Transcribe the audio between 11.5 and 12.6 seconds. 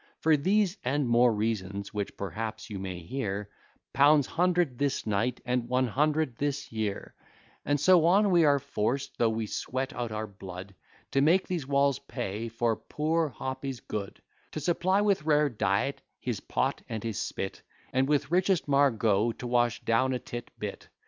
walls pay